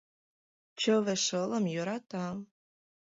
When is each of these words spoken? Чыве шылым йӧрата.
Чыве 0.79 1.15
шылым 1.25 1.65
йӧрата. 1.73 2.25